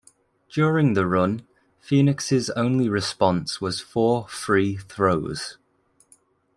During 0.49 0.95
the 0.95 1.05
run, 1.05 1.43
Phoenix's 1.79 2.49
only 2.49 2.89
response 2.89 3.61
was 3.61 3.79
four 3.81 4.27
free 4.29 4.75
throws. 4.77 5.59